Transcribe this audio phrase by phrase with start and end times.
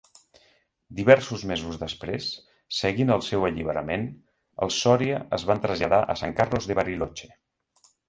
[0.99, 2.31] Diversos mesos després,
[2.79, 4.09] seguint el seu alliberament,
[4.67, 7.35] els Soria es van traslladar a San Carlos de Bariloche.